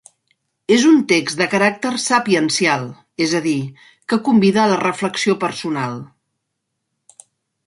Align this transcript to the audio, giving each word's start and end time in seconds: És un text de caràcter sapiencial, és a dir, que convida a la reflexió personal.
És 0.75 0.85
un 0.91 0.95
text 1.11 1.41
de 1.41 1.47
caràcter 1.51 1.91
sapiencial, 2.05 2.87
és 3.27 3.37
a 3.41 3.43
dir, 3.47 3.55
que 4.13 4.21
convida 4.31 4.63
a 4.65 4.67
la 4.73 4.81
reflexió 4.83 5.41
personal. 5.45 6.03